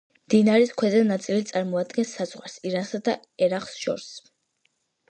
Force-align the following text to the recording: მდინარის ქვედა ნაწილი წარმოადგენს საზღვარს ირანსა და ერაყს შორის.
მდინარის 0.27 0.71
ქვედა 0.81 1.01
ნაწილი 1.09 1.45
წარმოადგენს 1.51 2.15
საზღვარს 2.17 2.59
ირანსა 2.71 3.05
და 3.11 3.17
ერაყს 3.49 3.79
შორის. 3.85 4.15